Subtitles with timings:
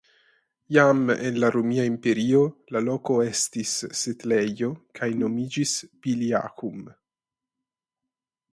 [0.75, 2.41] Jam en la romia imperio
[2.75, 5.77] la loko estis setlejo kaj nomiĝis
[6.07, 6.81] "Biliacum".